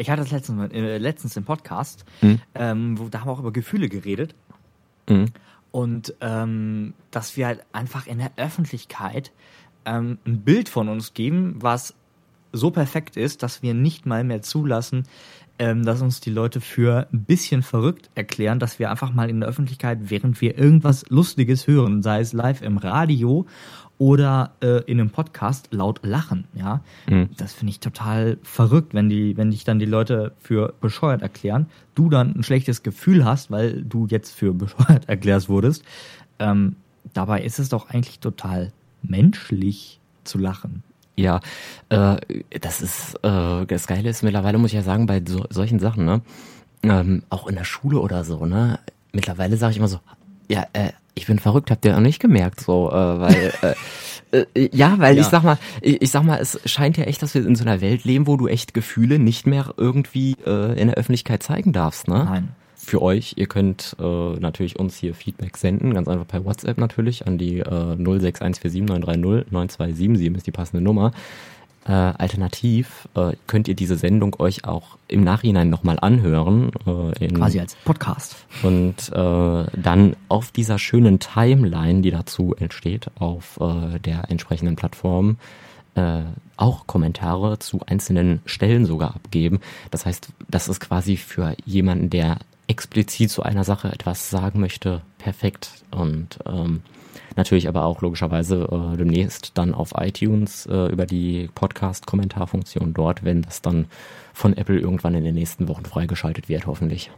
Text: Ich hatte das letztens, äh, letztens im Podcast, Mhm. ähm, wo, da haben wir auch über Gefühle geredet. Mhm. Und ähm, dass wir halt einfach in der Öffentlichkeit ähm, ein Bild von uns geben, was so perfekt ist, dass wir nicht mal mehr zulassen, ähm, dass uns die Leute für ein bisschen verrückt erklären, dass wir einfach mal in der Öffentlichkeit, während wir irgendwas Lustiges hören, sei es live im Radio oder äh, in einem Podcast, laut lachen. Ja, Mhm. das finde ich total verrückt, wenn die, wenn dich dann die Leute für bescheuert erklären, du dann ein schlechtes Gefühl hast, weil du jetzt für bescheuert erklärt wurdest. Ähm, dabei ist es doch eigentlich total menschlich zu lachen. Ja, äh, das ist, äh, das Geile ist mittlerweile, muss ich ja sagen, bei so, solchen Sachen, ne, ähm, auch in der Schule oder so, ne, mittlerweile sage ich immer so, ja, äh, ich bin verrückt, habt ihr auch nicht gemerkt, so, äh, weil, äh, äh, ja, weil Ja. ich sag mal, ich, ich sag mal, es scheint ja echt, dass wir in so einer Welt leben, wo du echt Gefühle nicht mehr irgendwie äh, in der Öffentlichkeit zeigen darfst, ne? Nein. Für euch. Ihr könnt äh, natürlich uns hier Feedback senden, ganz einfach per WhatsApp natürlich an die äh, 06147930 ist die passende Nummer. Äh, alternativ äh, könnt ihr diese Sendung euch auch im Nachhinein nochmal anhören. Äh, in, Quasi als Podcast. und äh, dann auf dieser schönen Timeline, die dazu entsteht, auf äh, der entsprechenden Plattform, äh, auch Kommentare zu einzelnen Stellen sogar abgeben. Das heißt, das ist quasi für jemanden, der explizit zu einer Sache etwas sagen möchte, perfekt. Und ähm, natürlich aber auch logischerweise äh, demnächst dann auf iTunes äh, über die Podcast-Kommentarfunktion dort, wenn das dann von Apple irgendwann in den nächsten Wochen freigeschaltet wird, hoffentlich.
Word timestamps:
Ich 0.00 0.08
hatte 0.08 0.22
das 0.22 0.30
letztens, 0.30 0.72
äh, 0.72 0.96
letztens 0.98 1.36
im 1.36 1.44
Podcast, 1.44 2.04
Mhm. 2.22 2.40
ähm, 2.54 2.98
wo, 2.98 3.08
da 3.08 3.20
haben 3.20 3.28
wir 3.28 3.32
auch 3.32 3.40
über 3.40 3.52
Gefühle 3.52 3.88
geredet. 3.90 4.34
Mhm. 5.08 5.26
Und 5.72 6.14
ähm, 6.20 6.94
dass 7.10 7.36
wir 7.36 7.46
halt 7.46 7.62
einfach 7.72 8.06
in 8.06 8.18
der 8.18 8.32
Öffentlichkeit 8.36 9.30
ähm, 9.84 10.18
ein 10.26 10.40
Bild 10.40 10.68
von 10.70 10.88
uns 10.88 11.12
geben, 11.14 11.56
was 11.60 11.94
so 12.52 12.70
perfekt 12.70 13.16
ist, 13.16 13.42
dass 13.42 13.62
wir 13.62 13.74
nicht 13.74 14.06
mal 14.06 14.24
mehr 14.24 14.42
zulassen, 14.42 15.04
ähm, 15.58 15.84
dass 15.84 16.00
uns 16.02 16.20
die 16.20 16.30
Leute 16.30 16.60
für 16.60 17.06
ein 17.12 17.24
bisschen 17.24 17.62
verrückt 17.62 18.10
erklären, 18.14 18.58
dass 18.58 18.78
wir 18.78 18.90
einfach 18.90 19.12
mal 19.12 19.28
in 19.28 19.40
der 19.40 19.48
Öffentlichkeit, 19.48 19.98
während 20.10 20.40
wir 20.40 20.58
irgendwas 20.58 21.04
Lustiges 21.10 21.66
hören, 21.66 22.02
sei 22.02 22.20
es 22.20 22.32
live 22.32 22.62
im 22.62 22.78
Radio 22.78 23.46
oder 23.98 24.52
äh, 24.62 24.82
in 24.90 24.98
einem 24.98 25.10
Podcast, 25.10 25.68
laut 25.72 26.00
lachen. 26.02 26.44
Ja, 26.54 26.80
Mhm. 27.06 27.28
das 27.36 27.52
finde 27.52 27.72
ich 27.72 27.80
total 27.80 28.38
verrückt, 28.42 28.94
wenn 28.94 29.10
die, 29.10 29.36
wenn 29.36 29.50
dich 29.50 29.64
dann 29.64 29.78
die 29.78 29.84
Leute 29.84 30.32
für 30.40 30.72
bescheuert 30.80 31.20
erklären, 31.20 31.66
du 31.94 32.08
dann 32.08 32.34
ein 32.34 32.42
schlechtes 32.42 32.82
Gefühl 32.82 33.26
hast, 33.26 33.50
weil 33.50 33.82
du 33.82 34.06
jetzt 34.06 34.32
für 34.32 34.54
bescheuert 34.54 35.06
erklärt 35.10 35.50
wurdest. 35.50 35.84
Ähm, 36.38 36.76
dabei 37.12 37.42
ist 37.42 37.58
es 37.58 37.68
doch 37.68 37.90
eigentlich 37.90 38.20
total 38.20 38.72
menschlich 39.02 40.00
zu 40.24 40.38
lachen. 40.38 40.82
Ja, 41.16 41.40
äh, 41.90 42.16
das 42.60 42.80
ist, 42.80 43.14
äh, 43.22 43.66
das 43.66 43.86
Geile 43.86 44.08
ist 44.08 44.22
mittlerweile, 44.22 44.58
muss 44.58 44.70
ich 44.70 44.76
ja 44.76 44.82
sagen, 44.82 45.06
bei 45.06 45.22
so, 45.26 45.44
solchen 45.50 45.78
Sachen, 45.78 46.04
ne, 46.06 46.22
ähm, 46.82 47.22
auch 47.30 47.46
in 47.46 47.56
der 47.56 47.64
Schule 47.64 47.98
oder 48.00 48.24
so, 48.24 48.46
ne, 48.46 48.78
mittlerweile 49.12 49.56
sage 49.56 49.72
ich 49.72 49.78
immer 49.78 49.88
so, 49.88 50.00
ja, 50.48 50.64
äh, 50.72 50.90
ich 51.14 51.26
bin 51.26 51.38
verrückt, 51.38 51.70
habt 51.70 51.84
ihr 51.84 51.94
auch 51.96 52.00
nicht 52.00 52.20
gemerkt, 52.20 52.60
so, 52.60 52.88
äh, 52.90 52.94
weil, 53.20 53.52
äh, 54.32 54.44
äh, 54.54 54.68
ja, 54.72 54.94
weil 54.98 55.16
Ja. 55.16 55.20
ich 55.22 55.26
sag 55.26 55.42
mal, 55.42 55.58
ich, 55.82 56.00
ich 56.00 56.10
sag 56.10 56.22
mal, 56.22 56.38
es 56.38 56.58
scheint 56.64 56.96
ja 56.96 57.04
echt, 57.04 57.20
dass 57.22 57.34
wir 57.34 57.44
in 57.44 57.56
so 57.56 57.64
einer 57.64 57.80
Welt 57.80 58.04
leben, 58.04 58.26
wo 58.26 58.36
du 58.36 58.46
echt 58.46 58.72
Gefühle 58.72 59.18
nicht 59.18 59.46
mehr 59.46 59.74
irgendwie 59.76 60.36
äh, 60.46 60.80
in 60.80 60.86
der 60.88 60.96
Öffentlichkeit 60.96 61.42
zeigen 61.42 61.72
darfst, 61.72 62.08
ne? 62.08 62.24
Nein. 62.24 62.48
Für 62.84 63.02
euch. 63.02 63.34
Ihr 63.36 63.46
könnt 63.46 63.96
äh, 64.00 64.32
natürlich 64.38 64.78
uns 64.78 64.96
hier 64.96 65.14
Feedback 65.14 65.56
senden, 65.56 65.94
ganz 65.94 66.08
einfach 66.08 66.26
per 66.26 66.44
WhatsApp 66.44 66.78
natürlich 66.78 67.26
an 67.26 67.38
die 67.38 67.58
äh, 67.58 67.64
06147930 67.64 70.36
ist 70.36 70.46
die 70.46 70.52
passende 70.52 70.82
Nummer. 70.82 71.12
Äh, 71.86 71.92
alternativ 71.92 73.08
äh, 73.14 73.32
könnt 73.46 73.66
ihr 73.66 73.74
diese 73.74 73.96
Sendung 73.96 74.36
euch 74.38 74.66
auch 74.66 74.98
im 75.08 75.24
Nachhinein 75.24 75.70
nochmal 75.70 75.98
anhören. 75.98 76.72
Äh, 76.86 77.24
in, 77.24 77.36
Quasi 77.36 77.58
als 77.58 77.74
Podcast. 77.84 78.36
und 78.62 79.10
äh, 79.12 79.64
dann 79.80 80.14
auf 80.28 80.50
dieser 80.50 80.78
schönen 80.78 81.20
Timeline, 81.20 82.02
die 82.02 82.10
dazu 82.10 82.54
entsteht, 82.54 83.06
auf 83.18 83.58
äh, 83.60 83.98
der 83.98 84.30
entsprechenden 84.30 84.76
Plattform, 84.76 85.38
äh, 85.94 86.20
auch 86.58 86.86
Kommentare 86.86 87.58
zu 87.58 87.80
einzelnen 87.86 88.42
Stellen 88.44 88.84
sogar 88.84 89.14
abgeben. 89.14 89.60
Das 89.90 90.04
heißt, 90.04 90.28
das 90.48 90.68
ist 90.68 90.80
quasi 90.80 91.16
für 91.16 91.54
jemanden, 91.64 92.10
der 92.10 92.36
explizit 92.80 93.30
zu 93.30 93.42
einer 93.42 93.62
Sache 93.62 93.92
etwas 93.92 94.30
sagen 94.30 94.58
möchte, 94.58 95.02
perfekt. 95.18 95.84
Und 95.90 96.38
ähm, 96.46 96.80
natürlich 97.36 97.68
aber 97.68 97.84
auch 97.84 98.00
logischerweise 98.00 98.62
äh, 98.72 98.96
demnächst 98.96 99.52
dann 99.58 99.74
auf 99.74 99.92
iTunes 99.98 100.64
äh, 100.64 100.86
über 100.90 101.04
die 101.04 101.50
Podcast-Kommentarfunktion 101.54 102.94
dort, 102.94 103.22
wenn 103.22 103.42
das 103.42 103.60
dann 103.60 103.84
von 104.32 104.56
Apple 104.56 104.78
irgendwann 104.78 105.14
in 105.14 105.24
den 105.24 105.34
nächsten 105.34 105.68
Wochen 105.68 105.84
freigeschaltet 105.84 106.48
wird, 106.48 106.66
hoffentlich. 106.66 107.10